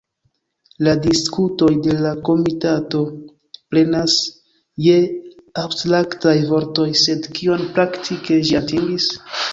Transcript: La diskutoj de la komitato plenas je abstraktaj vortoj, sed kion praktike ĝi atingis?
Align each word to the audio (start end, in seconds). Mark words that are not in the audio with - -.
La 0.85 0.93
diskutoj 1.01 1.67
de 1.87 1.97
la 2.05 2.13
komitato 2.29 3.01
plenas 3.75 4.15
je 4.87 4.97
abstraktaj 5.65 6.35
vortoj, 6.55 6.89
sed 7.03 7.29
kion 7.37 7.67
praktike 7.77 8.41
ĝi 8.49 8.59
atingis? 8.63 9.11